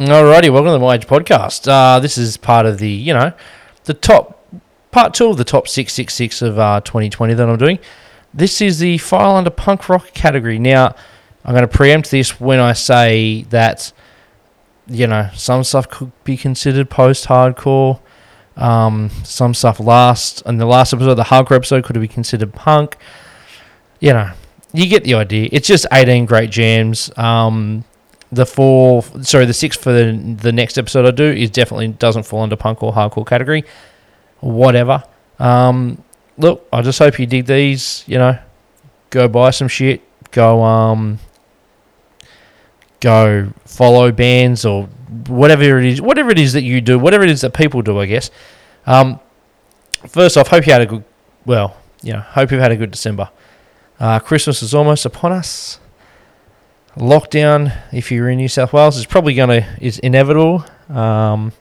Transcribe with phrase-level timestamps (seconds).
[0.00, 1.68] Alrighty, welcome to the My Age podcast.
[1.70, 3.34] Uh, this is part of the, you know,
[3.84, 4.42] the top
[4.92, 7.78] part two of the top six six six of uh, 2020 that I'm doing.
[8.32, 10.58] This is the file under punk rock category.
[10.58, 10.94] Now,
[11.44, 13.92] I'm going to preempt this when I say that,
[14.86, 18.00] you know, some stuff could be considered post hardcore.
[18.56, 22.96] Um, some stuff last, and the last episode, the hardcore episode, could be considered punk.
[24.00, 24.30] You know,
[24.72, 25.50] you get the idea.
[25.52, 27.10] It's just 18 great jams.
[27.18, 27.84] Um,
[28.32, 32.24] the four, sorry, the six for the, the next episode I do is definitely doesn't
[32.24, 33.64] fall under punk or hardcore category.
[34.40, 35.02] Whatever.
[35.38, 36.02] Um,
[36.38, 38.04] look, I just hope you dig these.
[38.06, 38.38] You know,
[39.10, 40.02] go buy some shit.
[40.30, 41.18] Go um,
[43.00, 44.84] go follow bands or
[45.26, 47.98] whatever it is, whatever it is that you do, whatever it is that people do.
[47.98, 48.30] I guess.
[48.86, 49.18] Um,
[50.06, 51.04] first off, hope you had a good.
[51.44, 53.30] Well, you know, hope you've had a good December.
[53.98, 55.78] Uh, Christmas is almost upon us
[56.96, 60.64] lockdown, if you're in New South Wales, is probably going to is inevitable.
[60.88, 61.52] Um,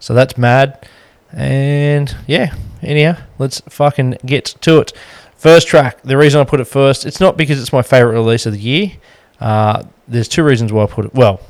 [0.00, 0.88] so that's mad.
[1.32, 4.92] And yeah, anyhow, let's fucking get to it.
[5.36, 6.02] First track.
[6.02, 8.60] The reason I put it first, it's not because it's my favorite release of the
[8.60, 8.92] year.
[9.40, 11.14] Uh, there's two reasons why I put it.
[11.14, 11.40] Well,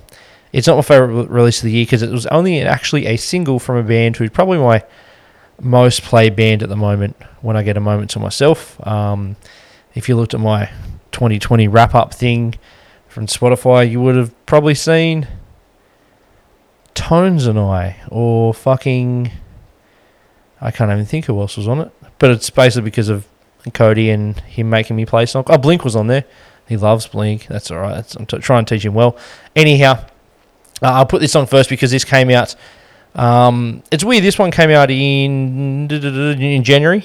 [0.53, 3.59] it's not my favorite release of the year because it was only actually a single
[3.59, 4.85] from a band who's probably my
[5.61, 7.17] most played band at the moment.
[7.41, 9.37] When I get a moment to myself, um,
[9.95, 10.67] if you looked at my
[11.13, 12.55] 2020 wrap up thing,
[13.13, 15.29] from Spotify, you would have probably seen
[16.95, 19.31] Tones and I, or fucking.
[20.63, 21.93] I can't even think who else was on it.
[22.19, 23.27] But it's basically because of
[23.75, 25.47] Cody and him making me play songs.
[25.51, 26.25] Oh, Blink was on there.
[26.67, 27.49] He loves Blink.
[27.49, 27.97] That's all right.
[27.97, 29.17] That's, I'm t- trying to teach him well.
[29.55, 30.05] Anyhow,
[30.81, 32.55] uh, I'll put this song first because this came out.
[33.15, 34.25] Um, it's weird.
[34.25, 37.05] This one came out in in January,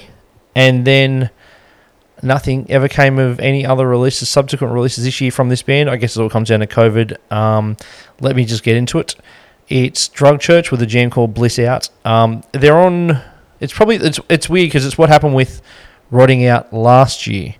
[0.54, 1.28] and then
[2.22, 5.90] nothing ever came of any other releases, subsequent releases this year from this band.
[5.90, 7.32] I guess it all comes down to COVID.
[7.32, 7.76] Um,
[8.20, 9.14] let me just get into it.
[9.68, 11.88] It's Drug Church with a jam called Bliss Out.
[12.04, 13.20] Um, they're on.
[13.60, 15.60] It's probably it's it's weird because it's what happened with
[16.10, 17.54] Rotting Out last year.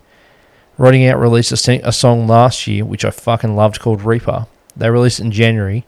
[0.78, 4.46] Rotting Out released a, a song last year which I fucking loved called Reaper.
[4.76, 5.84] They released in January.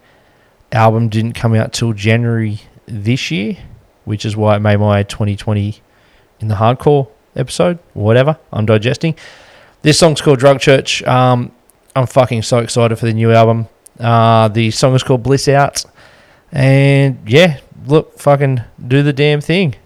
[0.73, 3.57] Album didn't come out till January this year,
[4.05, 5.81] which is why it made my 2020
[6.41, 8.39] in the hardcore episode, whatever.
[8.53, 9.15] I'm digesting.
[9.83, 11.03] This song's called Drug Church.
[11.05, 11.53] Um,
[11.97, 13.69] I'm fucking so excited for the new album.
[13.99, 15.85] Uh, the song is called Bliss Out.
[16.53, 19.77] And yeah, look, fucking do the damn thing.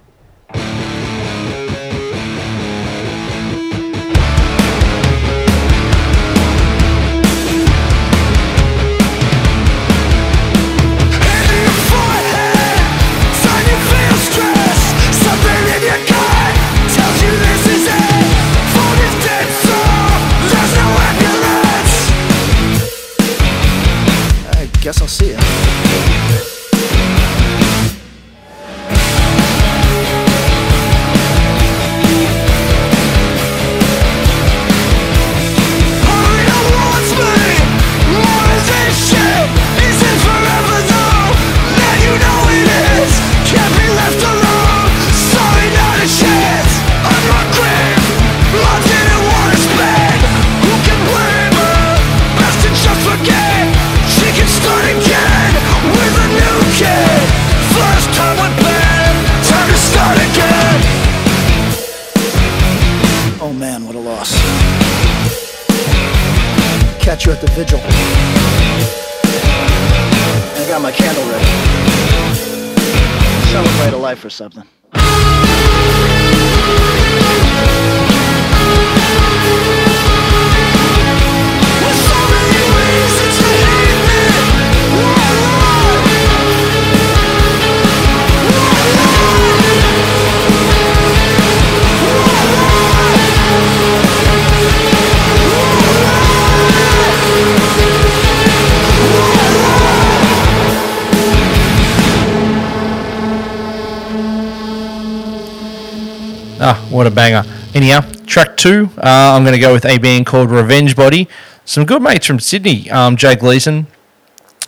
[106.94, 107.42] What a banger.
[107.74, 111.28] Anyhow, track two, uh, I'm going to go with a band called Revenge Body.
[111.64, 112.88] Some good mates from Sydney.
[112.88, 113.88] Um, Jake Gleason,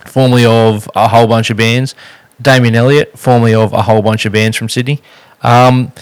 [0.05, 1.95] formerly of a whole bunch of bands.
[2.41, 5.01] Damien Elliott, formerly of a whole bunch of bands from Sydney.
[5.41, 5.93] Um,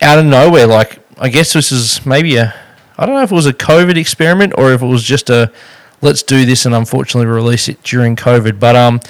[0.00, 2.54] out of nowhere, like, I guess this is maybe a,
[2.96, 5.52] I don't know if it was a COVID experiment or if it was just a,
[6.00, 8.58] let's do this and unfortunately release it during COVID.
[8.58, 9.00] But um,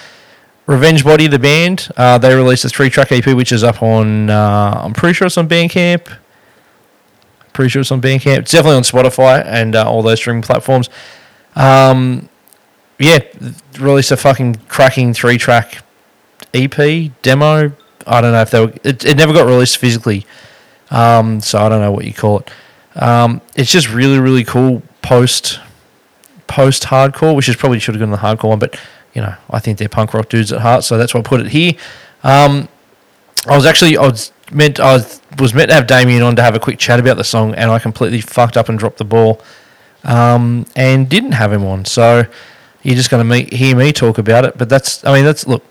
[0.66, 4.30] Revenge Body, the band, uh, they released a three track EP, which is up on,
[4.30, 6.16] uh, I'm pretty sure it's on Bandcamp.
[7.52, 8.38] Pretty sure it's on Bandcamp.
[8.38, 10.90] It's definitely on Spotify and uh, all those streaming platforms.
[11.54, 12.28] Um,
[12.98, 13.20] yeah,
[13.78, 15.82] released a fucking cracking three track
[16.52, 17.72] EP demo.
[18.06, 18.72] I don't know if they were.
[18.84, 20.26] It, it never got released physically,
[20.90, 22.50] um, so I don't know what you call it.
[22.94, 25.60] Um, it's just really really cool post
[26.46, 28.78] post hardcore, which is probably should have gone the hardcore one, but
[29.16, 31.40] you know I think they're punk rock dudes at heart, so that's why I put
[31.40, 31.72] it here.
[32.22, 32.68] Um,
[33.48, 34.96] I was actually I was meant I
[35.38, 37.70] was, meant to have Damien on to have a quick chat about the song, and
[37.70, 39.40] I completely fucked up and dropped the ball,
[40.04, 41.86] um, and didn't have him on.
[41.86, 42.26] So
[42.82, 44.58] you're just going to hear me talk about it.
[44.58, 45.64] But that's I mean that's look,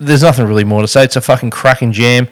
[0.00, 1.04] there's nothing really more to say.
[1.04, 2.28] It's a fucking cracking jam,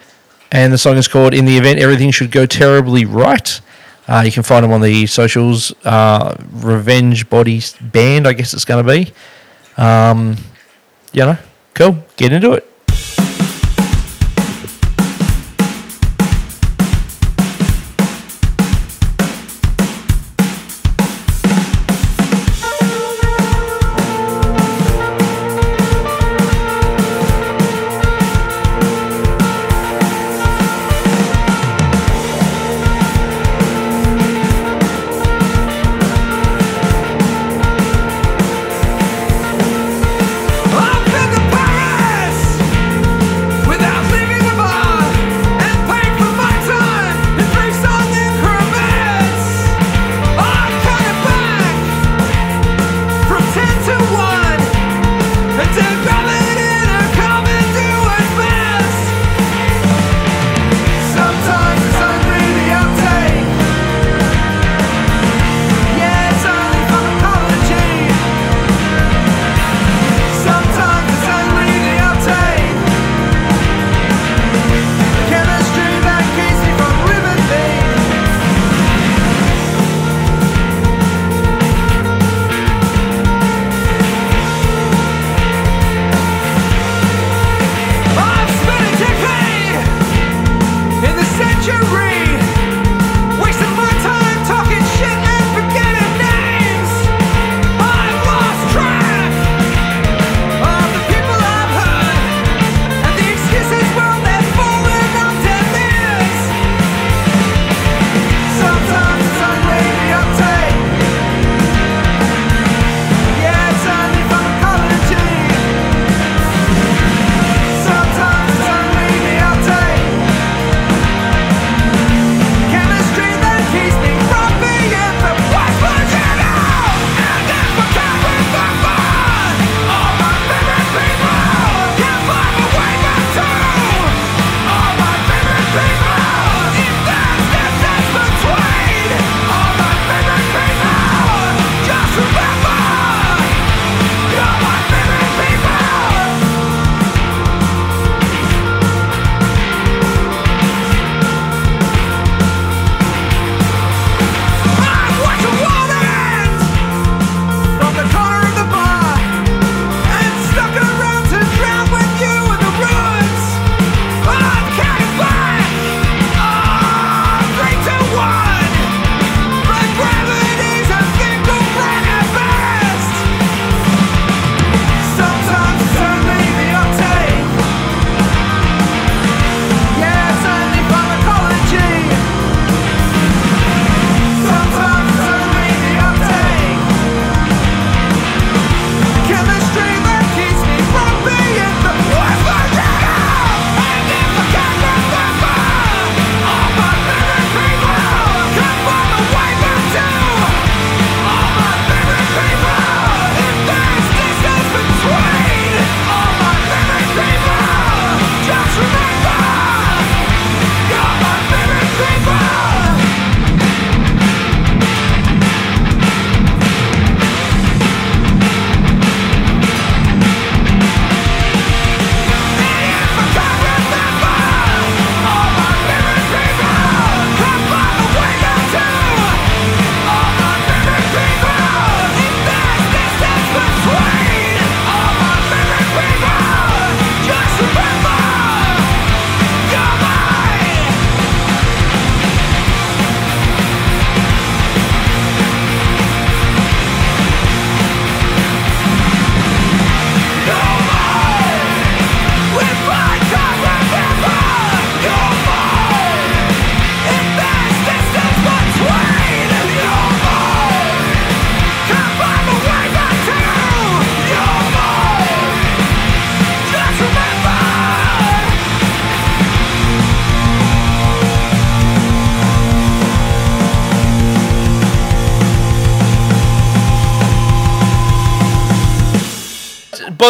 [0.50, 3.61] and the song is called "In the Event Everything Should Go Terribly Right."
[4.06, 5.72] Uh, you can find them on the socials.
[5.84, 9.12] Uh, Revenge Bodies Band, I guess it's going to be.
[9.78, 10.37] Um,
[11.14, 11.38] you know,
[11.75, 12.05] cool.
[12.16, 12.74] Get into it.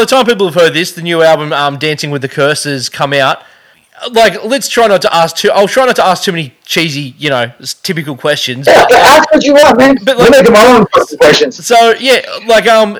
[0.04, 3.12] The time people have heard this, the new album, um, Dancing with the Curses, come
[3.12, 3.42] out.
[4.10, 5.50] Like, let's try not to ask too.
[5.50, 8.66] I'll try not to ask too many cheesy, you know, typical questions.
[8.66, 9.96] Yeah, yeah, ask what you want, man.
[10.02, 10.86] But like- making my own
[11.18, 11.64] questions.
[11.64, 12.98] So yeah, like um,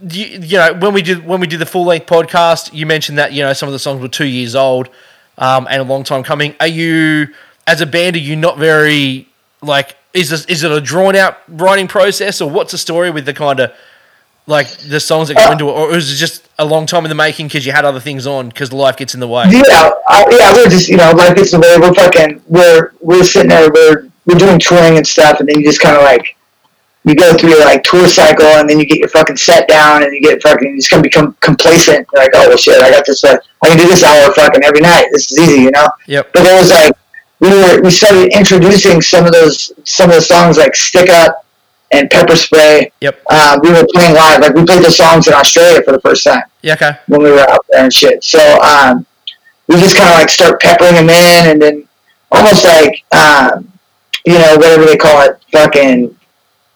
[0.00, 3.18] you, you know when we did when we did the full length podcast, you mentioned
[3.18, 4.90] that you know some of the songs were two years old,
[5.38, 6.54] um, and a long time coming.
[6.60, 7.28] Are you
[7.66, 8.14] as a band?
[8.14, 9.28] Are you not very
[9.62, 9.96] like?
[10.12, 13.32] Is this, is it a drawn out writing process, or what's the story with the
[13.32, 13.72] kind of
[14.52, 17.14] like the songs that go into it, or it just a long time in the
[17.14, 19.44] making because you had other things on because life gets in the way?
[19.48, 23.24] Yeah, I, yeah, we're just you know like it's the way we're fucking we're we're
[23.24, 26.36] sitting there we're we're doing touring and stuff, and then you just kind of like
[27.04, 30.04] you go through your like tour cycle, and then you get your fucking set down,
[30.04, 32.06] and you get fucking you just gonna become complacent.
[32.12, 33.24] You're like, oh well, shit, I got this.
[33.24, 35.06] Uh, I can do this hour fucking every night.
[35.10, 35.88] This is easy, you know.
[36.06, 36.32] Yep.
[36.32, 36.92] But there was like
[37.40, 41.44] we were we started introducing some of those some of the songs like Stick Up
[41.92, 42.90] and Pepper Spray.
[43.00, 43.22] Yep.
[43.28, 46.24] Uh, we were playing live, like we played the songs in Australia for the first
[46.24, 46.74] time Yeah.
[46.74, 46.92] Okay.
[47.08, 48.24] when we were out there and shit.
[48.24, 49.06] So um,
[49.68, 51.88] we just kind of like start peppering them in, and then
[52.30, 53.70] almost like um,
[54.24, 56.16] you know whatever they call it, fucking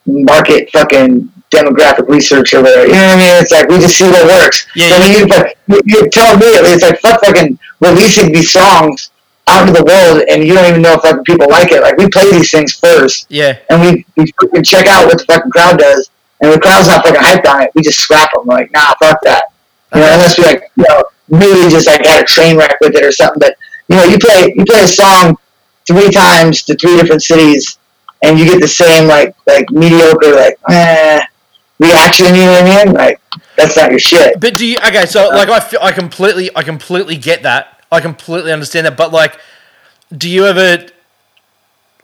[0.07, 2.87] market fucking demographic research or whatever.
[2.87, 3.43] You know what I mean?
[3.43, 4.67] It's like we just see what works.
[4.75, 5.53] Yeah, So yeah.
[5.69, 9.11] you, you tell me it's like fuck fucking releasing these songs
[9.49, 11.81] out into the world, and you don't even know if fucking people like it.
[11.83, 13.59] Like we play these things first Yeah.
[13.71, 14.07] and we,
[14.53, 16.11] we check out what the fucking crowd does,
[16.41, 17.71] and the crowd's not fucking hyped on it.
[17.75, 18.47] We just scrap them.
[18.47, 19.45] We're like, nah, fuck that.
[19.95, 22.95] You know, unless we like, you know, really just like had a train wreck with
[22.97, 23.39] it or something.
[23.41, 23.57] But
[23.89, 25.37] you know, you play you play a song
[25.87, 27.79] three times to three different cities,
[28.23, 31.21] and you get the same like like mediocre like eh,
[31.79, 32.35] reaction.
[32.35, 32.95] You know what I mean?
[32.95, 33.21] Like
[33.57, 34.41] that's not your shit.
[34.41, 35.07] But do you okay?
[35.07, 37.76] So like I feel, I completely I completely get that.
[37.91, 38.97] I completely understand that.
[38.97, 39.39] But like,
[40.17, 40.87] do you ever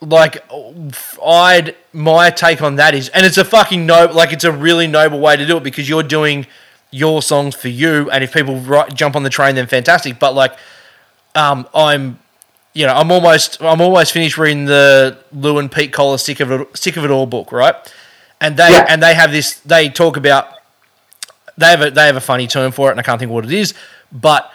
[0.01, 0.45] like
[1.25, 4.87] I'd my take on that is, and it's a fucking no, like it's a really
[4.87, 6.47] noble way to do it because you're doing
[6.91, 10.19] your songs for you, and if people ri- jump on the train, then fantastic.
[10.19, 10.57] But like,
[11.35, 12.19] um, I'm.
[12.75, 16.51] You know, I'm almost I'm almost finished reading the Lou and Pete Koller Sick of
[16.51, 17.75] It Sick of It All book, right?
[18.41, 18.87] And they Yeah.
[18.89, 19.57] and they have this.
[19.57, 20.49] They talk about
[21.59, 23.45] they have a they have a funny term for it, and I can't think what
[23.45, 23.75] it is.
[24.11, 24.51] But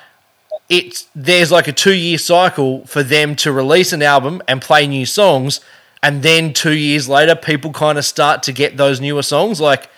[0.70, 4.86] it's there's like a two year cycle for them to release an album and play
[4.88, 5.62] new songs,
[6.04, 9.62] and then two years later, people kind of start to get those newer songs.
[9.62, 9.90] Like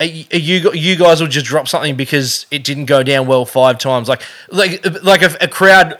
[0.00, 3.78] are you you guys will just drop something because it didn't go down well five
[3.78, 4.08] times.
[4.08, 5.98] Like like like a, a crowd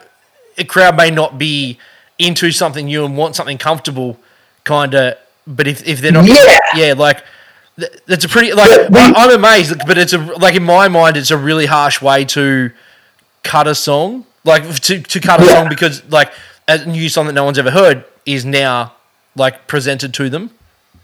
[0.56, 1.78] a crowd may not be
[2.18, 4.18] into something new and want something comfortable,
[4.64, 5.16] kind of.
[5.46, 6.58] But if, if they're not, Yeah.
[6.74, 7.22] yeah, like
[7.78, 11.30] th- that's a pretty like I'm amazed, but it's a like in my mind, it's
[11.30, 12.70] a really harsh way to
[13.42, 15.54] cut a song, like to to cut a Yeah.
[15.54, 16.32] song because like
[16.66, 18.92] a new song that no one's ever heard is now
[19.36, 20.50] like presented to them.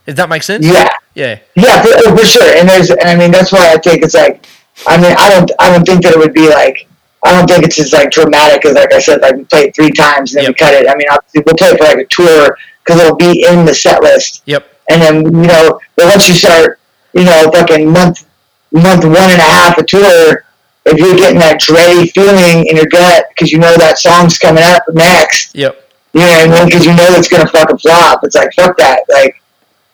[0.07, 0.91] If that makes sense, Yeah.
[1.15, 2.55] yeah, Yeah, for, for sure.
[2.57, 4.45] And there's, and I mean, that's why I think it's like,
[4.87, 6.87] I mean, I don't, I don't think that it would be like,
[7.25, 9.75] I don't think it's as like dramatic as like I said, like we play it
[9.75, 10.61] three times and then Yep.
[10.61, 10.87] we cut it.
[10.91, 13.75] I mean, obviously we'll play it for like a tour because it'll be in the
[13.75, 16.79] set list, yep, and then you know, but once you start,
[17.15, 18.27] you know, fucking month,
[18.73, 20.45] month one and a half a tour,
[20.87, 24.63] if you're getting that dready feeling in your gut because you know that song's coming
[24.63, 26.67] up next, yep, you know what I mean?
[26.67, 28.21] Because you know it's gonna fucking flop.
[28.23, 29.01] It's like fuck that.
[29.09, 29.43] Like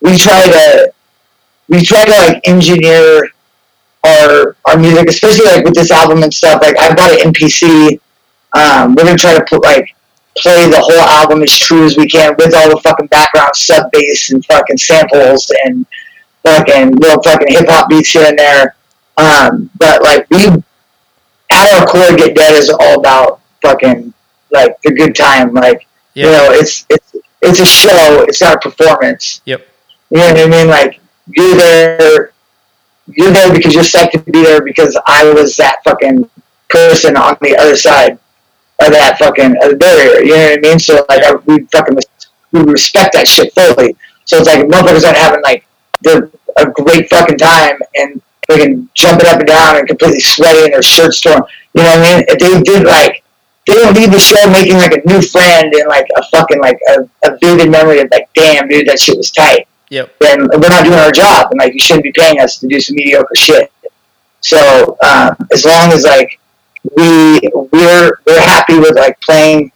[0.01, 0.93] we try to
[1.69, 3.31] we try to like engineer
[4.05, 6.63] our our music, especially like with this album and stuff.
[6.63, 8.01] Like I bought an MPC.
[8.53, 9.95] Um, we're gonna try to put like
[10.37, 13.91] play the whole album as true as we can with all the fucking background sub
[13.93, 15.87] bass and fucking samples and
[16.43, 18.77] fucking little fucking hip hop beats here and there.
[19.17, 20.63] Um, but like we
[21.51, 24.13] at our core, get dead is all about fucking
[24.51, 25.53] like the good time.
[25.53, 28.25] Like yeah, you know, it's it's it's a show.
[28.29, 29.41] It's not a performance.
[29.45, 29.67] Yep.
[30.11, 30.69] You know what I mean?
[30.69, 32.33] Like you're there.
[33.07, 36.31] You're there because you're psyched to be there because I was that fucking
[36.69, 38.13] person on the other side
[38.81, 40.23] of that fucking barrier.
[40.23, 40.79] You know what I mean?
[40.79, 41.99] So like I, we fucking
[42.53, 43.97] we respect that shit fully.
[44.25, 45.67] So it's like motherfuckers aren't having like
[46.03, 50.73] the a great fucking time and fucking jumping up and down and completely sweaty and
[50.73, 51.43] their shirts torn.
[51.75, 52.25] You know what I mean?
[52.29, 53.23] If they did like
[53.67, 56.79] they don't leave the show making like a new friend and like a fucking like
[56.89, 59.69] a, a vivid memory of like, damn dude, that shit was tight.
[59.91, 62.67] yep, Then we're not doing our job and like you shouldn't be paying us to
[62.67, 63.73] do some mediocre shit.
[64.41, 66.41] So um, as long as like
[66.97, 67.41] we
[67.73, 69.71] we're we're happy with like playing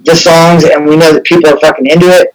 [0.00, 2.34] the songs and we know that people are fucking into it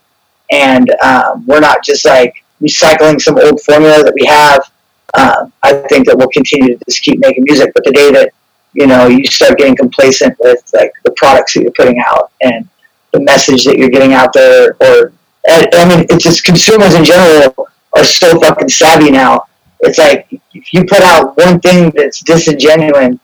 [0.52, 4.70] and um, we're not just like recycling some old formula that we have.
[5.18, 7.72] Um, I think that we'll continue to just keep making music.
[7.74, 8.32] But the day that
[8.74, 12.68] you know you start getting complacent with like the products that you're putting out and
[13.12, 15.12] the message that you're getting out there, or
[15.50, 19.46] I mean, it's just consumers in general are so fucking savvy now
[19.82, 23.16] it's like if you put out one thing that's disingenuous,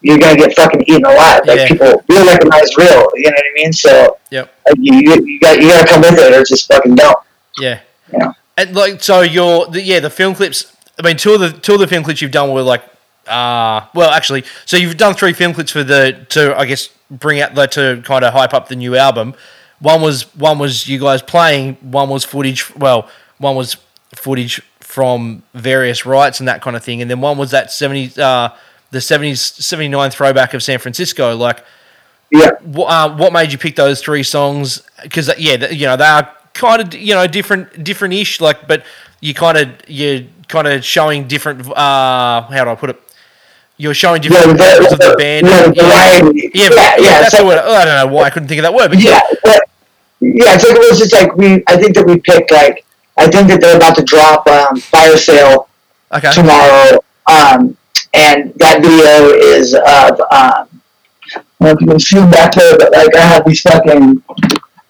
[0.00, 1.42] you're gonna get fucking eaten alive.
[1.46, 1.68] Like Yeah.
[1.68, 3.08] people real recognize real.
[3.14, 3.72] You know what I mean?
[3.72, 4.54] So Yep.
[4.66, 7.16] like, you, you, you got you gotta come with it, or just fucking don't.
[7.58, 7.80] Yeah.
[8.12, 8.32] Yeah.
[8.56, 11.74] And like so your the, yeah, the film clips I mean two of the two
[11.74, 12.82] of the film clips you've done were like
[13.26, 17.40] uh well actually so you've done three film clips for the to I guess bring
[17.40, 19.34] out the to kind of hype up the new album.
[19.80, 23.76] One was one was you guys playing, one was footage well, one was
[24.14, 28.18] footage from various rights and that kind of thing, and then one was that 70s
[28.18, 28.52] uh
[28.90, 31.64] the 70s 79 throwback of San Francisco like
[32.30, 32.50] Yeah.
[32.62, 34.82] what, uh, what made you pick those three songs?
[35.02, 38.40] Because yeah, you know they are kind of you know different, different-ish.
[38.40, 38.84] Like, but
[39.20, 41.66] you kind of you're kind of showing different.
[41.68, 43.00] Uh, how do I put it?
[43.78, 45.46] You're showing Yeah, different the- of the band.
[45.48, 46.20] yeah, the yeah,
[46.54, 47.58] Yeah, yeah, yeah, That's so- the word.
[47.58, 49.60] I don't know why I couldn't think of that word, but Yeah, but
[50.20, 51.64] yeah, it's like it was just like we.
[51.66, 52.84] I think that we picked like
[53.16, 55.68] I think that they're about to drop um, Fire Sale
[56.14, 57.76] okay, tomorrow, um,
[58.14, 60.20] and that video is of.
[60.30, 60.68] Um,
[61.34, 64.22] I don't know if you can see back there, but like I have these fucking,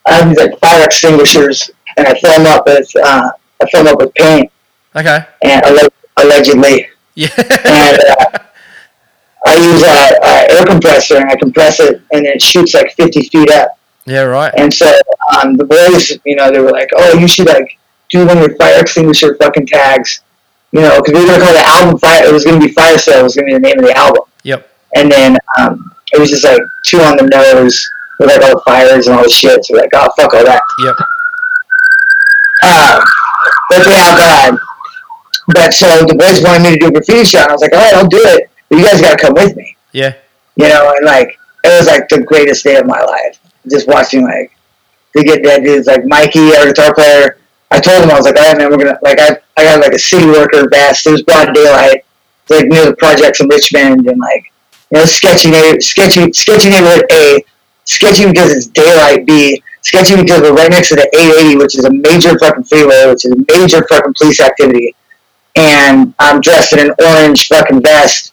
[0.06, 3.30] I have these like fire extinguishers, and I fill them up with, uh,
[3.62, 4.50] I fill them up with paint,
[4.96, 5.62] okay, and
[6.16, 8.38] allegedly, yeah, and uh,
[9.46, 13.22] I use a, a air compressor, and I compress it, and it shoots like 50
[13.28, 13.78] feet up.
[14.06, 14.86] yeah, right, And so
[15.36, 17.78] um, the boys, you know, they were like, "Oh, you should like
[18.10, 20.20] do one of your fire extinguisher fucking tags,"
[20.72, 22.98] you know, because we were gonna call the album "Fire." It was gonna be "Fire
[22.98, 24.22] Sale." It was gonna be the name of the album.
[24.44, 24.68] Yep.
[24.94, 28.62] And then um, it was just like two on the nose with like all the
[28.66, 29.64] fires and all the shit.
[29.64, 30.94] So we're like, "Oh, fuck all that." yep,
[32.64, 33.04] Uh,
[33.70, 34.58] but yeah, um,
[35.48, 37.42] but so the boys wanted me to do a graffiti shot.
[37.42, 39.56] And I was like, "All right, I'll do it, but you guys gotta come with
[39.56, 40.14] me." yeah,
[40.56, 43.38] you know, and like it was like the greatest day of my life.
[43.70, 44.52] Just watching like
[45.14, 47.38] they get that dudes like Mikey, our guitar player.
[47.70, 49.80] I told him I was like, all right, man, we're gonna like I I got
[49.80, 51.06] like a city worker vest.
[51.06, 52.04] It was broad daylight.
[52.42, 54.52] It's like near the projects in Richmond and like
[54.90, 57.44] you know sketchy sketchy sketchy neighborhood A,
[57.84, 61.84] sketchy because it's daylight B, sketchy because we're right next to the 880, which is
[61.84, 64.94] a major fucking freeway, which is a major fucking police activity.
[65.54, 68.32] And I'm dressed in an orange fucking vest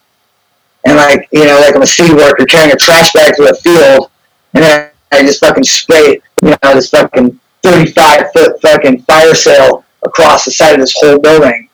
[0.84, 3.54] and like you know, like I'm a city worker carrying a trash bag to a
[3.54, 4.10] field,
[4.54, 9.84] and then I just fucking spray, you know, this fucking 35 foot fucking fire sale
[10.02, 11.68] across the side of this whole building.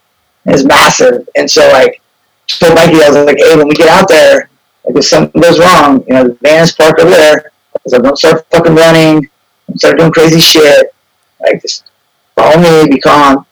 [0.47, 2.01] It's massive, and so like,
[2.49, 4.49] told Mikey, I was like, hey, when we get out there,
[4.85, 7.53] like if something goes wrong, you know, the van is parked over there.
[7.75, 9.29] I was like, don't start fucking running,
[9.69, 10.95] don't start doing crazy shit.
[11.41, 11.91] Like just
[12.35, 13.47] follow me, be calm,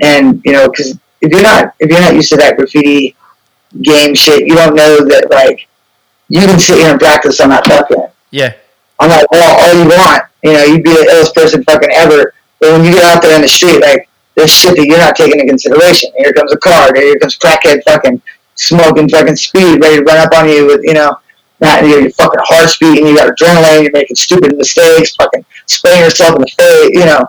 [0.00, 3.16] and you know, because if you're not if you're not used to that graffiti
[3.82, 4.46] game shit.
[4.46, 5.68] You don't know that like
[6.28, 8.54] you can sit here and practice on that fucking yeah,
[8.98, 10.24] on that wall all you want.
[10.42, 12.34] You know, you'd be the illest person fucking ever.
[12.60, 15.16] But when you get out there in the street, like there's shit that you're not
[15.16, 16.12] taking into consideration.
[16.18, 16.90] Here comes a car.
[16.94, 18.20] Here comes crackhead fucking
[18.54, 21.18] smoking fucking speed, ready to run up on you with you know.
[21.60, 26.36] Not your fucking heart beating, you got adrenaline, you're making stupid mistakes, fucking spraying yourself
[26.36, 27.26] in the face, you know.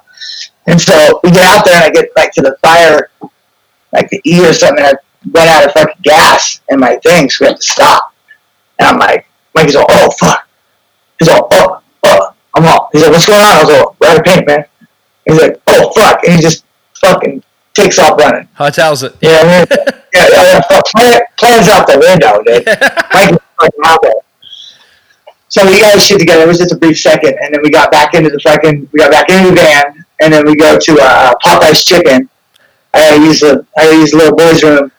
[0.67, 3.10] And so we get out there and I get like to the fire,
[3.93, 4.99] like the E or something, and I
[5.32, 8.13] run out of fucking gas in my thing, so we have to stop.
[8.78, 9.25] And I'm like,
[9.56, 10.47] Mikey's all, oh fuck.
[11.19, 12.89] He's all, oh, oh, I'm all.
[12.93, 13.45] He's like, what's going on?
[13.45, 14.65] I was all, we're out of paint, man.
[15.25, 18.47] He's like, oh fuck, and he just fucking takes off running.
[18.58, 19.21] hightails it.
[19.21, 19.65] Know I mean?
[20.13, 22.65] yeah, yeah, yeah, plan, plans out the window, dude.
[23.13, 24.13] Mikey's fucking out there.
[25.49, 26.43] So we got shit together.
[26.43, 28.99] It was just a brief second, and then we got back into the fucking, we
[28.99, 32.30] got back into the van, and then we go to uh, Popeye's Chicken.
[32.93, 34.91] I gotta use the, I gotta use the little boys' room,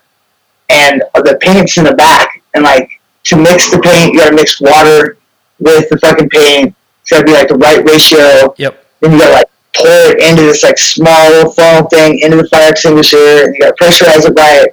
[0.69, 4.61] and the paint's in the back, and like to mix the paint, you gotta mix
[4.61, 5.19] water
[5.59, 6.75] with the fucking paint.
[7.03, 8.55] It's gotta be like the right ratio.
[8.57, 8.87] Yep.
[9.01, 12.49] Then you gotta like pour it into this like small little foam thing into the
[12.49, 14.69] fire extinguisher, and you gotta pressurize it right.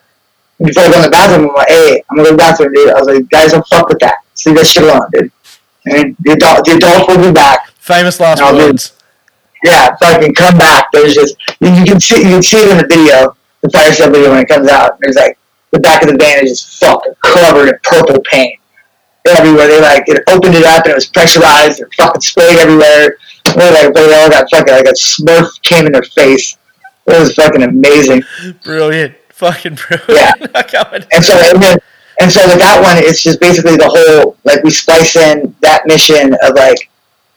[0.60, 2.38] And before I go in the bathroom, I'm like, hey, I'm gonna go to the
[2.38, 2.90] bathroom, dude.
[2.90, 4.16] I was like, guys, don't fuck with that.
[4.46, 5.32] Leave that shit alone, dude.
[5.86, 7.70] And the adult, the adults will be back.
[7.80, 8.97] Famous last dude.
[9.64, 10.88] Yeah, fucking come back.
[10.92, 13.92] There's just you, you can see you can see it in the video, the fire
[13.92, 15.00] sale video when it comes out.
[15.00, 15.38] There's like
[15.72, 18.60] the back of the van is just fucking covered in purple paint
[19.28, 19.68] everywhere.
[19.68, 23.18] They like it opened it up and it was pressurized and fucking sprayed everywhere.
[23.56, 26.58] They like they all got fucking like a Smurf came in their face.
[27.08, 28.24] It was fucking amazing.
[28.64, 29.16] Brilliant.
[29.30, 30.10] Fucking brilliant.
[30.10, 30.48] Yeah.
[30.56, 31.06] I can't wait.
[31.14, 31.78] And so and, then,
[32.20, 35.86] and so with that one, it's just basically the whole like we splice in that
[35.86, 36.90] mission of like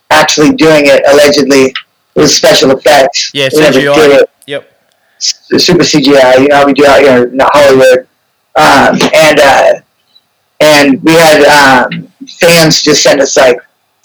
[0.09, 1.73] actually doing it allegedly
[2.15, 3.31] with special effects.
[3.33, 4.21] Yeah, CGI.
[4.21, 4.29] it.
[4.47, 4.71] Yep.
[5.19, 6.39] super CGI.
[6.39, 8.07] You know how we do out here in Hollywood,
[8.55, 9.73] um, and uh,
[10.59, 13.57] and we had um, fans just send us like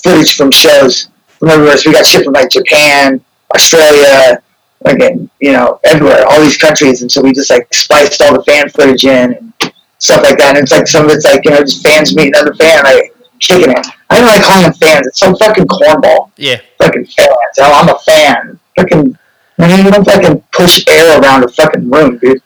[0.02, 1.76] footage from shows from everywhere.
[1.76, 3.20] So we got shit from like Japan,
[3.54, 4.42] Australia,
[4.82, 7.02] fucking, you know, everywhere, all these countries.
[7.02, 10.56] And so we just like spliced all the fan footage in and stuff like that.
[10.56, 13.14] And it's like some of it's like, you know, just fans meeting another fan, like
[13.40, 13.86] it.
[14.10, 15.06] I don't like calling them fans.
[15.06, 16.30] It's so fucking cornball.
[16.36, 16.60] Yeah.
[16.78, 17.30] Fucking fans.
[17.60, 18.58] Oh, I'm a fan.
[18.76, 19.18] Fucking,
[19.58, 22.42] man, you don't fucking push air around a fucking room, dude.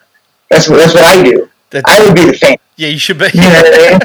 [0.50, 1.48] That's what, that's what I do.
[1.70, 2.56] That- I would be the fan.
[2.76, 3.26] Yeah, you should be.
[3.34, 4.00] You know what I mean?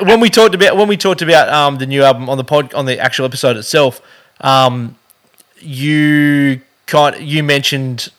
[0.08, 2.72] when we talked about when we talked about um, the new album on the pod
[2.74, 4.00] on the actual episode itself,
[4.40, 4.96] um,
[5.58, 8.10] you kind you mentioned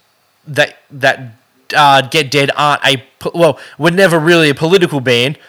[0.47, 1.31] that that
[1.75, 5.39] uh, Get Dead aren't a well, we're never really a political band,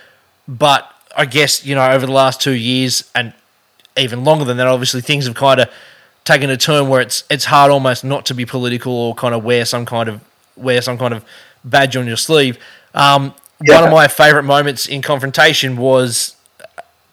[0.48, 3.33] but I guess you know over the last two years and
[3.96, 5.70] even longer than that, obviously things have kind of
[6.24, 9.44] taken a turn where it's it's hard almost not to be political or kind of
[9.44, 10.20] wear some kind of
[10.57, 11.24] wear some kind of
[11.64, 12.59] badge on your sleeve.
[12.94, 13.35] Um,
[13.66, 16.37] One of my favorite moments in confrontation was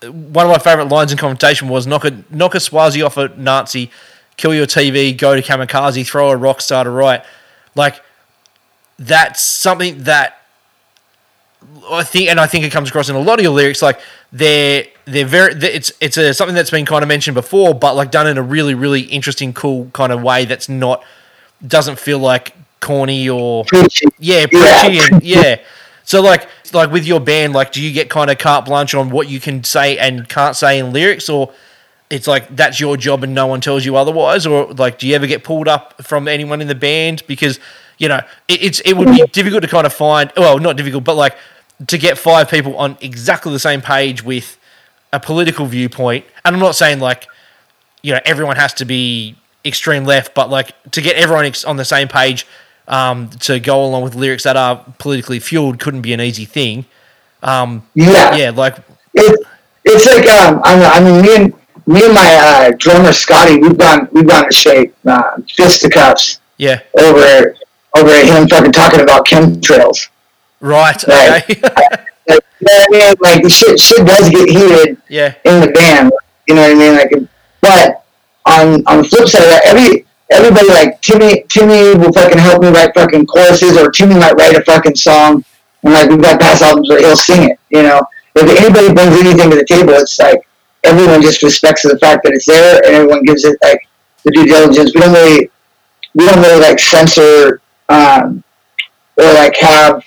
[0.02, 3.30] one of my favorite lines in confrontation was knock a knock a Swazi off a
[3.38, 3.90] Nazi,
[4.36, 7.24] kill your TV, go to kamikaze, throw a rock star to right.
[7.76, 8.02] Like
[9.00, 10.43] that's something that
[11.90, 13.82] I think, and I think it comes across in a lot of your lyrics.
[13.82, 14.00] Like
[14.32, 18.12] they're they're very it's it's a something that's been kind of mentioned before, but like
[18.12, 21.04] done in a really really interesting, cool kind of way that's not
[21.66, 24.08] doesn't feel like corny or Preachy.
[24.20, 24.82] yeah, Yeah.
[24.82, 25.60] preachy and yeah.
[26.06, 29.10] So like like with your band, like do you get kind of carte blanche on
[29.10, 31.52] what you can say and can't say in lyrics, or
[32.10, 35.16] it's like that's your job and no one tells you otherwise, or like do you
[35.16, 37.60] ever get pulled up from anyone in the band because
[37.98, 41.04] you know it, it's it would be difficult to kind of find well not difficult
[41.04, 41.36] but like
[41.88, 44.58] to get five people on exactly the same page with
[45.12, 47.28] a political viewpoint, and I'm not saying like
[48.02, 51.78] you know everyone has to be extreme left, but like to get everyone ex- on
[51.78, 52.46] the same page
[52.88, 56.86] um, to go along with lyrics that are politically fueled couldn't be an easy thing.
[57.42, 58.36] Um, Yeah.
[58.36, 58.78] yeah, like
[59.14, 59.48] It,
[59.86, 61.54] it's like um, I, mean, I mean, me and
[61.86, 66.82] me and my uh, drummer Scotty, we've gone we've gone to shape uh, fisticuffs yeah,
[67.00, 67.56] over
[67.96, 70.10] over at him fucking talking about chemtrails.
[70.60, 71.44] right, Right.
[71.50, 71.62] okay,
[72.26, 73.16] Like, you know what I mean?
[73.44, 76.12] Like shit, shit does get heated yeah, in the band.
[76.48, 76.94] You know what I mean?
[76.96, 77.12] Like,
[77.62, 78.06] but
[78.46, 82.62] on on the flip side of that, every everybody like Timmy Timmy will fucking help
[82.62, 85.44] me write fucking choruses, or Timmy might write a fucking song,
[85.84, 87.60] and like we've got past albums where he'll sing it.
[87.70, 88.02] You know,
[88.36, 90.48] if anybody brings anything to the table, it's like
[90.86, 93.86] everyone just respects the fact that it's there, and everyone gives it like
[94.24, 94.94] the due diligence.
[94.96, 95.50] We don't really
[96.16, 98.44] we don't really like censor um,
[99.18, 100.04] or like have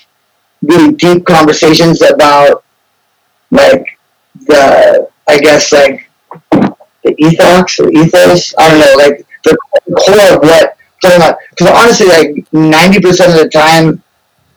[0.63, 2.65] really deep conversations about
[3.51, 3.99] like
[4.47, 6.09] the I guess like
[7.05, 8.55] the ethos or ethos.
[8.59, 9.57] I don't know, like the
[10.05, 14.03] core of what because honestly, like ninety percent of the time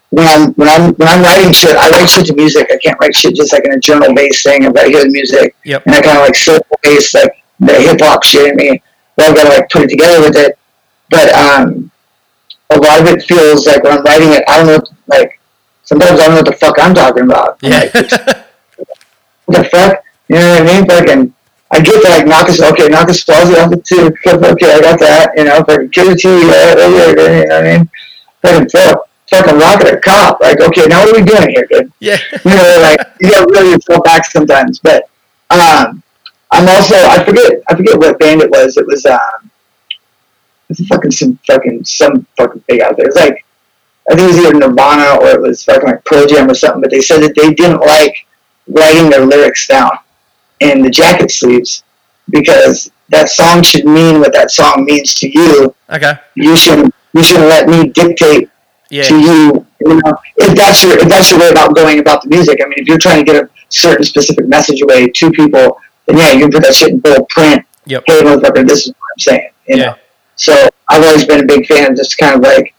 [0.09, 2.67] when I'm when I'm when I'm writing shit, I write shit to music.
[2.71, 4.65] I can't write shit just like in a journal based thing.
[4.65, 5.85] I've got to hear the music, Yep.
[5.85, 8.81] and I kind of like circle based like the hip hop shit in me.
[9.15, 10.57] But I've got to like put it together with it.
[11.11, 11.91] But um,
[12.71, 15.39] a lot of it feels like when I'm writing it, I don't know, like
[15.83, 17.61] sometimes I don't know what the fuck I'm talking about.
[17.63, 18.01] Like, yeah,
[19.45, 20.03] what the fuck?
[20.27, 20.87] You know what I mean?
[20.87, 21.33] Fucking,
[21.71, 24.81] I get to like knock us, okay, knock us Swazi off the two, okay, I
[24.81, 27.77] got that, you know, fucking kill the TV, yeah, yeah, yeah, you know what I
[27.77, 27.89] mean?
[28.41, 31.91] Fucking fuck, fucking rocket a cop, like, okay, now what are we doing here, dude?
[31.99, 35.09] yeah, You know, like, you gotta really go back sometimes, but,
[35.49, 36.03] um,
[36.51, 39.48] I'm also, I forget, I forget what band it was, it was, um,
[40.69, 43.45] it was fucking some fucking, some fucking thing out there, It's like,
[44.11, 46.81] I think it was either Nirvana or it was fucking like Pearl Jam or something,
[46.81, 48.25] but they said that they didn't like
[48.67, 49.91] writing their lyrics down
[50.59, 51.83] in the jacket sleeves
[52.29, 55.73] because that song should mean what that song means to you.
[55.89, 58.49] okay, You shouldn't you shouldn't let me dictate
[58.91, 62.21] yeah, to you, you know, if that's your if that's your way about going about
[62.23, 62.59] the music.
[62.63, 66.17] I mean, if you're trying to get a certain specific message away to people, then
[66.17, 67.63] yeah, you can put that shit in bold print.
[67.85, 68.03] Yep.
[68.07, 69.49] Hey, motherfucker, this is what I'm saying.
[69.67, 69.85] You Yeah.
[69.85, 69.95] know.
[70.39, 72.73] So I've always been a big fan of just kind of like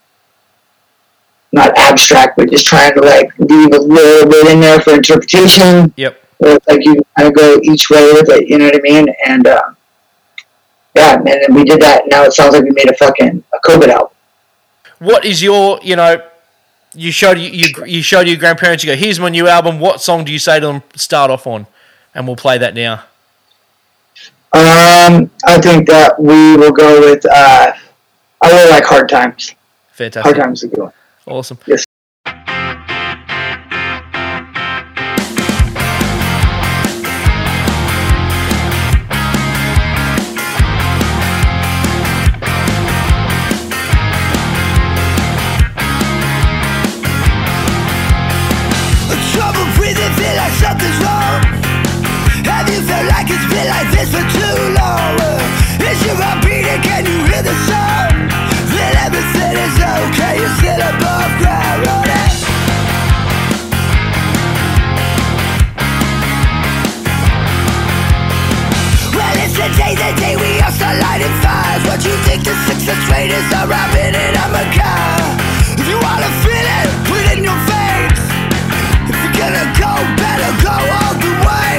[1.53, 5.93] not abstract, but just trying to like leave a little bit in there for interpretation.
[5.97, 6.25] Yep.
[6.41, 8.49] Like you kind of go each way with it.
[8.49, 9.09] You know what I mean?
[9.27, 9.77] And um,
[10.97, 12.05] yeah, and we did that.
[12.07, 14.17] Now it sounds like we made a fucking a COVID album.
[14.99, 16.23] What is your you know?
[16.95, 18.83] You showed you, you you showed your grandparents.
[18.83, 19.81] You go, here's my new album.
[19.81, 20.83] What song do you say to them?
[20.97, 21.67] Start off on,
[22.15, 23.05] and we'll play that now.
[24.53, 27.25] Um, I think that we will go with.
[27.25, 27.73] Uh,
[28.43, 29.55] I really like Hard Times.
[29.93, 30.25] Fantastic.
[30.35, 30.93] Hard Times is a good one.
[31.27, 31.59] awesome.
[31.67, 31.85] Yes.
[72.39, 75.19] The traitors are robbing it, I'm a car.
[75.79, 78.23] If you wanna feel it, put it in your face.
[79.11, 81.75] If you're gonna go, better go all the way.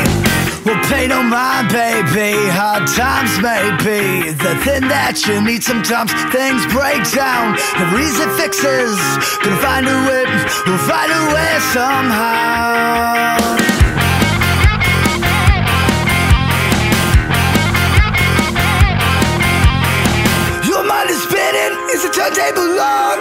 [0.66, 2.36] Well, pay no mind, baby.
[2.52, 5.64] Hard times may be the thing that you need.
[5.64, 7.56] Sometimes things break down.
[7.80, 9.00] Never easy fixes.
[9.44, 10.26] Gonna find a way.
[10.68, 13.61] We'll find a way somehow.
[22.22, 23.18] Spinning, is the turntable on?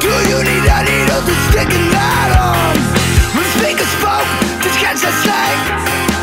[0.00, 2.76] Do you need a needle to stick a knot on?
[3.34, 4.28] When speakers spoke,
[4.62, 5.60] did you catch that slang?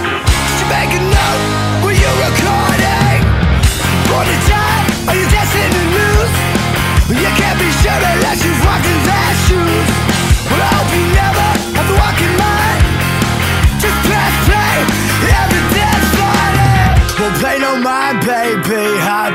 [0.10, 1.44] Did you make a note
[1.84, 3.22] when you're recording?
[4.10, 6.34] Born to die, are you destined to lose?
[7.12, 9.91] You can't be sure unless you've walked in their shoes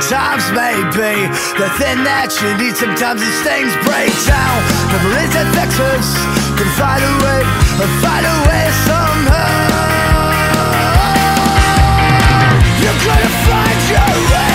[0.09, 1.27] times may be
[1.59, 4.59] The thing that you need sometimes these things break down.
[4.95, 6.07] Never is it fixes,
[6.55, 7.42] can find a way,
[8.03, 9.66] find a way somehow.
[12.83, 14.46] You're gonna find your way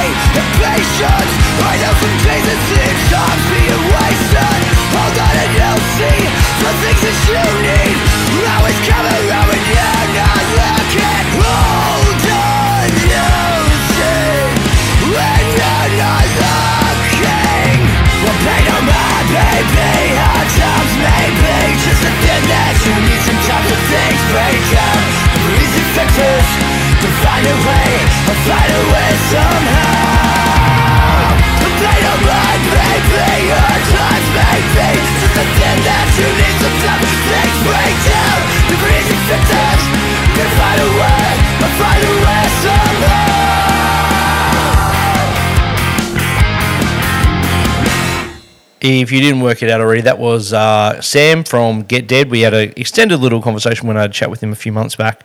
[48.99, 52.29] If you didn't work it out already, that was uh, Sam from Get Dead.
[52.29, 54.71] We had an extended little conversation when I had a chat with him a few
[54.71, 55.23] months back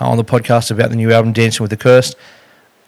[0.00, 2.14] uh, on the podcast about the new album, Dancing with the Cursed.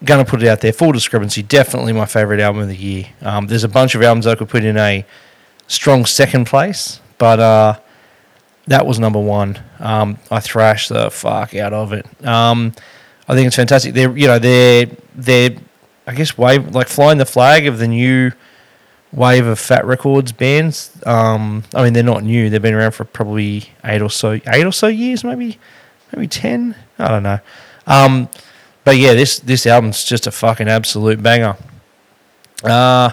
[0.04, 0.72] Gonna put it out there.
[0.72, 3.06] Full discrepancy, definitely my favorite album of the year.
[3.22, 5.04] Um, there's a bunch of albums I could put in a
[5.66, 7.78] strong second place, but uh,
[8.66, 9.60] that was number one.
[9.78, 12.06] Um, I thrashed the fuck out of it.
[12.26, 12.72] Um,
[13.28, 13.94] I think it's fantastic.
[13.94, 15.56] They're you know they're they're
[16.06, 18.32] I guess wave like flying the flag of the new
[19.12, 20.90] wave of Fat Records bands.
[21.04, 22.50] Um, I mean they're not new.
[22.50, 25.58] They've been around for probably eight or so eight or so years, maybe
[26.12, 26.74] maybe ten.
[26.98, 27.40] I don't know.
[27.86, 28.28] Um,
[28.84, 31.56] but yeah, this this album's just a fucking absolute banger.
[32.64, 33.10] Uh,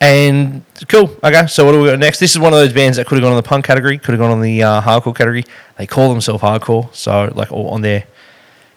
[0.00, 1.16] and cool.
[1.22, 2.18] Okay, so what do we got next?
[2.18, 4.12] This is one of those bands that could have gone on the punk category, could
[4.12, 5.44] have gone on the uh, hardcore category.
[5.78, 8.04] They call themselves hardcore, so like on their,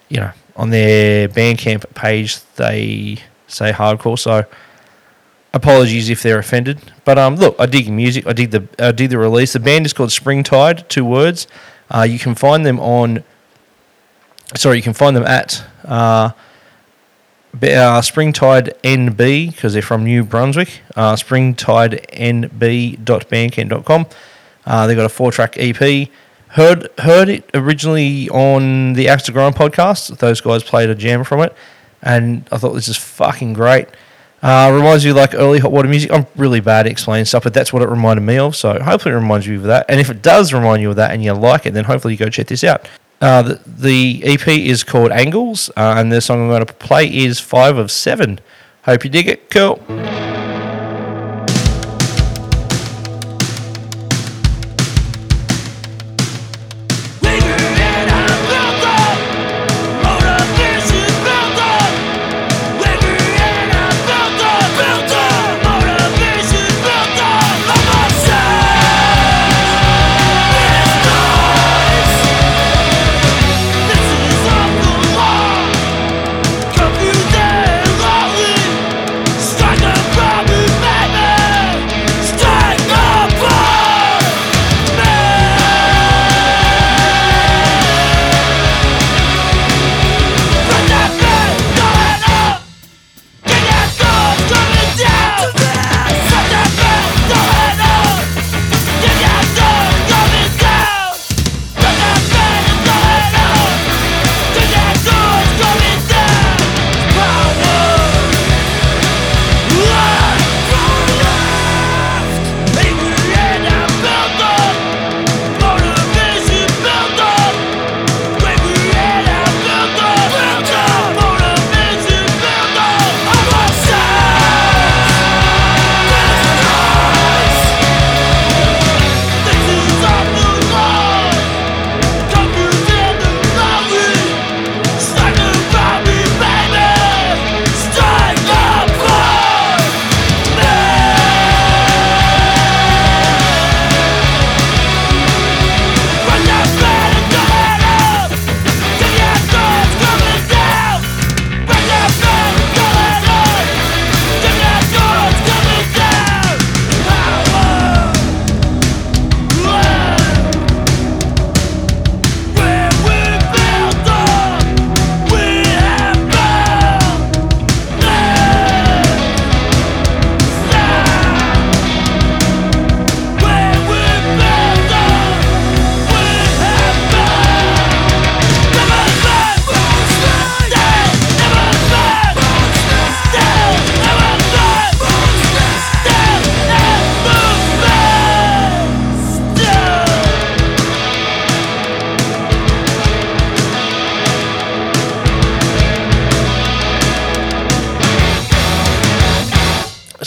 [0.08, 4.18] you know, on their Bandcamp page they say hardcore.
[4.18, 4.44] So
[5.56, 6.78] apologies if they're offended.
[7.04, 8.26] But um, look, I dig music.
[8.26, 9.54] I dig the I dig the release.
[9.54, 10.88] The band is called Springtide.
[10.88, 11.48] Two words.
[11.90, 13.24] Uh, you can find them on.
[14.54, 16.30] Sorry, you can find them at uh,
[17.62, 20.82] uh, Springtide NB because they're from New Brunswick.
[20.94, 24.06] Uh, springtidenb.bandcamp.com.
[24.64, 26.08] Uh, they've got a four-track EP.
[26.48, 30.16] Heard heard it originally on the Axe Grind podcast.
[30.18, 31.52] Those guys played a jam from it,
[32.02, 33.88] and I thought this is fucking great.
[34.42, 36.12] Uh, reminds you like early hot water music.
[36.12, 38.54] I'm really bad at explaining stuff, but that's what it reminded me of.
[38.54, 39.86] So hopefully it reminds you of that.
[39.88, 42.18] And if it does remind you of that and you like it, then hopefully you
[42.18, 42.88] go check this out.
[43.20, 47.06] Uh, the, the EP is called Angles, uh, and the song I'm going to play
[47.06, 48.40] is Five of Seven.
[48.84, 49.50] Hope you dig it.
[49.50, 49.80] Cool.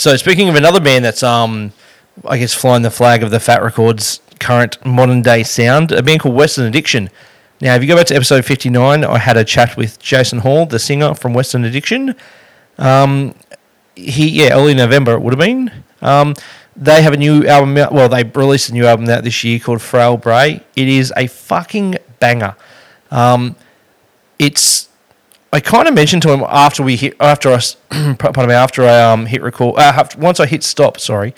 [0.00, 1.74] So speaking of another band that's um,
[2.24, 6.20] I guess flying the flag of the Fat Records current modern day sound, a band
[6.20, 7.10] called Western Addiction.
[7.60, 10.38] Now, if you go back to episode fifty nine, I had a chat with Jason
[10.38, 12.14] Hall, the singer from Western Addiction.
[12.78, 13.34] Um,
[13.94, 15.70] he yeah, early November it would have been.
[16.00, 16.34] Um,
[16.74, 17.74] they have a new album.
[17.74, 20.64] Well, they released a new album out this year called Frail Bray.
[20.76, 22.56] It is a fucking banger.
[23.10, 23.54] Um,
[24.38, 24.88] it's
[25.52, 29.02] I kind of mentioned to him after we hit after us pardon me after I
[29.02, 31.34] um, hit record uh, once I hit stop sorry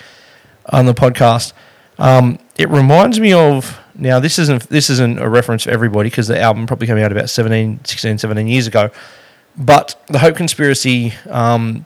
[0.66, 1.52] on the podcast.
[1.98, 6.28] Um, it reminds me of now this isn't this isn't a reference for everybody because
[6.28, 8.90] the album probably came out about 17, 16, 17 years ago.
[9.56, 11.84] But the Hope Conspiracy um,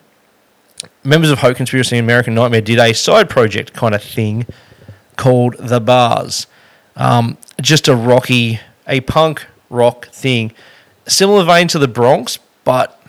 [1.04, 4.46] members of Hope Conspiracy and American Nightmare did a side project kind of thing
[5.16, 6.46] called The Bars.
[6.96, 10.52] Um, just a rocky, a punk rock thing.
[11.06, 13.00] Similar vein to the Bronx, but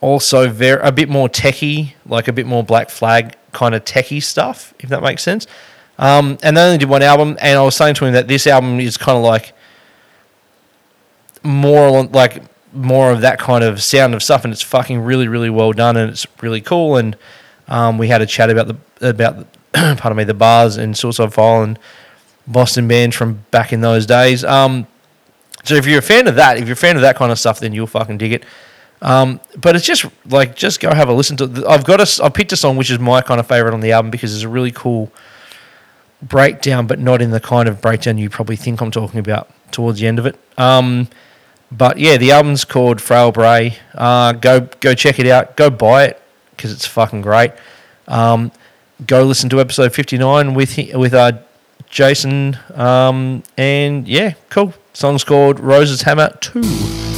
[0.00, 4.22] also very a bit more techie, like a bit more Black Flag kind of techie
[4.22, 5.46] stuff, if that makes sense.
[5.98, 8.46] Um, and they only did one album, and I was saying to him that this
[8.46, 9.52] album is kind of like
[11.42, 12.42] more like
[12.72, 15.96] more of that kind of sound of stuff, and it's fucking really, really well done,
[15.96, 16.96] and it's really cool.
[16.96, 17.16] And
[17.68, 19.46] um, we had a chat about the about the,
[19.98, 21.78] pardon me the bars and Suicide File and
[22.46, 24.42] Boston band from back in those days.
[24.42, 24.86] Um,
[25.64, 27.38] so if you're a fan of that, if you're a fan of that kind of
[27.38, 28.44] stuff, then you'll fucking dig it.
[29.02, 31.64] Um, but it's just like just go have a listen to.
[31.68, 33.92] I've got a I picked a song which is my kind of favorite on the
[33.92, 35.10] album because it's a really cool
[36.22, 40.00] breakdown, but not in the kind of breakdown you probably think I'm talking about towards
[40.00, 40.38] the end of it.
[40.58, 41.08] Um,
[41.72, 43.78] but yeah, the album's called Frail Bray.
[43.94, 45.56] Uh, go go check it out.
[45.56, 47.52] Go buy it because it's fucking great.
[48.06, 48.52] Um,
[49.06, 51.38] go listen to episode 59 with with uh,
[51.88, 52.58] Jason.
[52.74, 54.74] Um, and yeah, cool.
[54.92, 57.09] Song's called Rose's Hammer 2.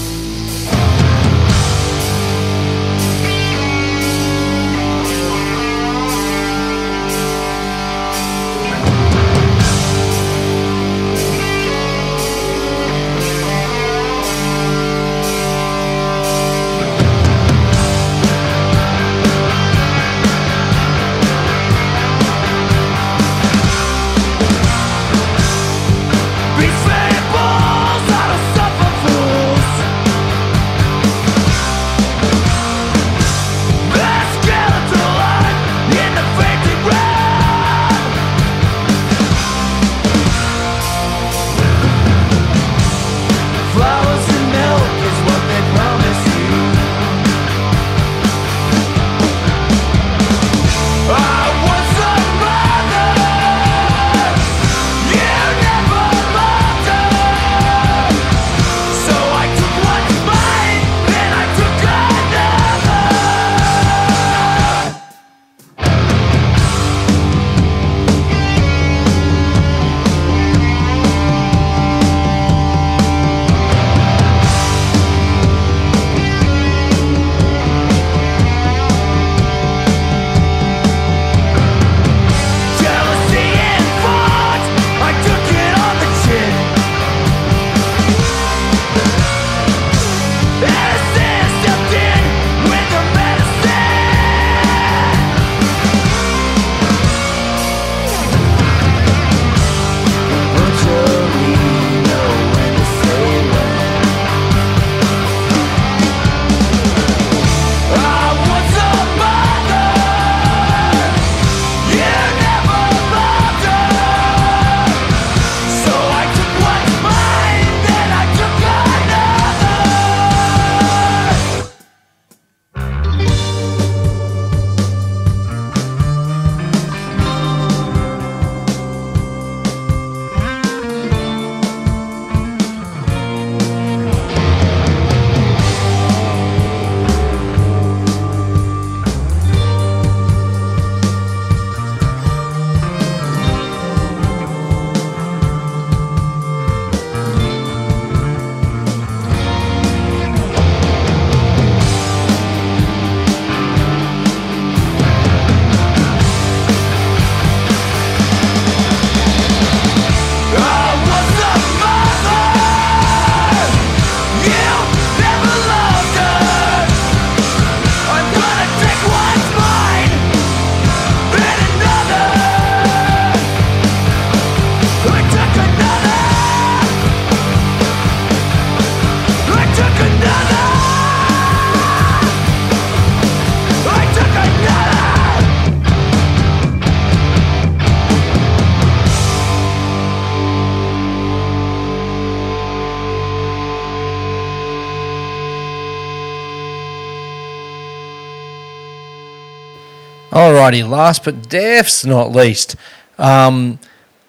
[200.63, 202.77] Alrighty, last but defs not least,
[203.19, 203.81] um,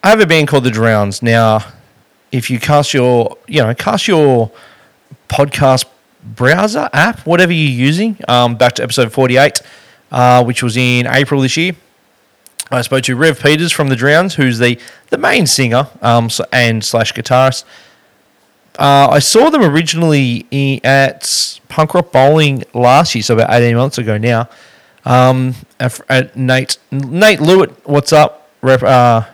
[0.04, 1.22] I have a band called The Drowns.
[1.22, 1.64] Now,
[2.32, 4.52] if you cast your, you know, cast your
[5.30, 5.86] podcast
[6.24, 9.62] browser app, whatever you're using, um, back to episode 48,
[10.12, 11.76] uh, which was in April this year.
[12.72, 14.80] I spoke to Rev Peters from The Drowns, who's the,
[15.12, 17.64] the main singer um, and slash guitarist.
[18.80, 20.48] Uh, I saw them originally
[20.84, 24.50] at Punk Rock Bowling last year, so about 18 months ago now.
[25.06, 28.50] Um, at, at Nate Nate Lewitt, what's up?
[28.62, 29.26] Rep, uh,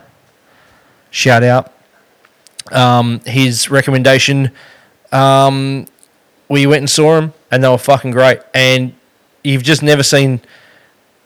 [1.11, 1.71] shout out.
[2.71, 4.51] Um, his recommendation.
[5.11, 5.85] Um,
[6.49, 8.39] we went and saw him, and they were fucking great.
[8.53, 8.95] And
[9.43, 10.41] you've just never seen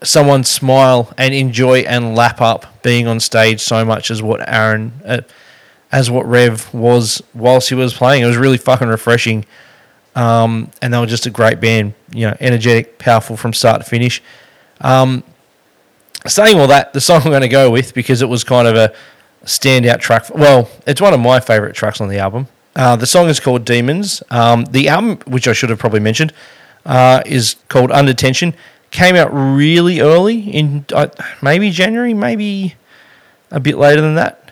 [0.04, 5.02] someone smile and enjoy and lap up being on stage so much as what Aaron,
[5.06, 5.22] uh,
[5.92, 8.24] as what Rev was whilst he was playing.
[8.24, 9.46] It was really fucking refreshing.
[10.16, 13.90] Um, and they were just a great band, you know, energetic, powerful from start to
[13.90, 14.22] finish.
[14.82, 15.24] Um,
[16.28, 18.76] saying all that, the song I'm going to go with because it was kind of
[18.76, 18.94] a
[19.46, 20.30] standout track.
[20.34, 22.48] Well, it's one of my favorite tracks on the album.
[22.76, 24.24] Uh, the song is called Demons.
[24.30, 26.34] Um, the album, which I should have probably mentioned,
[26.86, 28.54] uh, is called Under Tension.
[28.92, 31.08] Came out really early in uh,
[31.42, 32.76] maybe January, maybe
[33.52, 34.52] a bit later than that.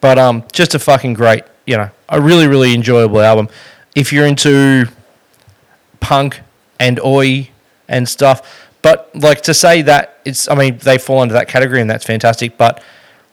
[0.00, 3.48] But um, just a fucking great, you know, a really really enjoyable album.
[3.94, 4.88] If you're into
[6.00, 6.40] punk
[6.78, 7.50] and oi
[7.88, 8.66] and stuff.
[8.82, 12.04] But like to say that it's, I mean, they fall under that category and that's
[12.04, 12.56] fantastic.
[12.56, 12.82] But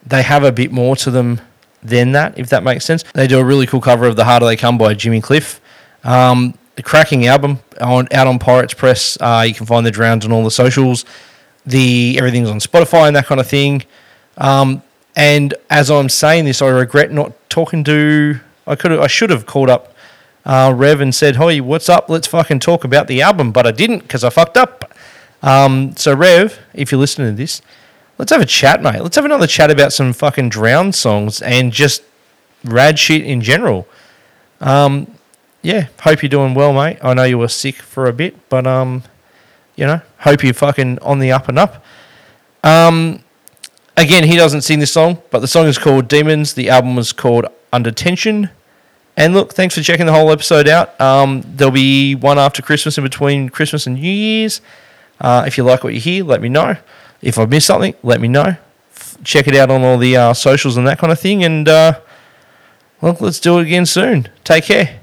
[0.06, 1.42] they have a bit more to them
[1.84, 3.04] than that, if that makes sense.
[3.14, 5.62] They do a really cool cover of "The Harder They Come" by Jimmy Cliff.
[6.04, 9.18] Um, cracking album on out on Pirates Press.
[9.20, 11.06] Uh, you can find the Drowns on all the socials.
[11.66, 13.84] The everything's on Spotify and that kind of thing.
[14.38, 14.84] Um,
[15.16, 18.40] and as I'm saying this, I regret not talking to.
[18.68, 18.92] I could.
[18.92, 19.95] Have I should have called up
[20.46, 22.10] uh, Rev and said, "Hey, what's up?
[22.10, 24.94] Let's fucking talk about the album." But I didn't because I fucked up.
[25.42, 27.62] Um, so Rev, if you're listening to this,
[28.18, 29.02] let's have a chat, mate.
[29.02, 32.04] Let's have another chat about some fucking drown songs and just
[32.64, 33.88] rad shit in general.
[34.62, 35.08] Um,
[35.62, 36.98] yeah, hope you're doing well, mate.
[37.02, 39.04] I know you were sick for a bit, but um,
[39.76, 41.84] you know, hope you're fucking on the up and up.
[42.64, 43.24] Um,
[43.98, 46.54] again, he doesn't sing this song, but the song is called Demons.
[46.54, 48.50] The album was called Under Tension.
[49.18, 51.00] And look, thanks for checking the whole episode out.
[51.00, 54.62] Um, there'll be one after Christmas in between Christmas and New Year's.
[55.22, 56.76] Uh, if you like what you hear, let me know.
[57.22, 58.58] If I've missed something, let me know.
[58.94, 61.44] F- check it out on all the uh, socials and that kind of thing.
[61.46, 62.00] And uh,
[63.00, 64.28] well, let's do it again soon.
[64.44, 65.00] Take care.